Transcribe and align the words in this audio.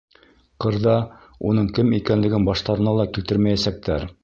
Ҡырҙа 0.63 0.95
уның 1.51 1.67
кем 1.79 1.93
икәнлеген 1.99 2.49
баштарына 2.49 2.97
ла 3.03 3.09
килтермәйәсәктәр. 3.19 4.11